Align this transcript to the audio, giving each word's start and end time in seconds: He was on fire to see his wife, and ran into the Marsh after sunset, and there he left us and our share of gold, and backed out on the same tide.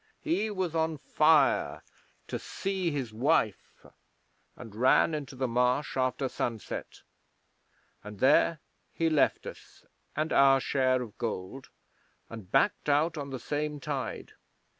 He 0.23 0.49
was 0.49 0.73
on 0.73 0.97
fire 0.97 1.83
to 2.27 2.39
see 2.39 2.89
his 2.89 3.13
wife, 3.13 3.85
and 4.55 4.73
ran 4.75 5.13
into 5.13 5.35
the 5.35 5.47
Marsh 5.47 5.95
after 5.95 6.27
sunset, 6.27 7.03
and 8.03 8.19
there 8.19 8.61
he 8.95 9.11
left 9.11 9.45
us 9.45 9.85
and 10.15 10.33
our 10.33 10.59
share 10.59 11.03
of 11.03 11.15
gold, 11.19 11.69
and 12.31 12.51
backed 12.51 12.89
out 12.89 13.15
on 13.15 13.29
the 13.29 13.37
same 13.39 13.79
tide. 13.79 14.33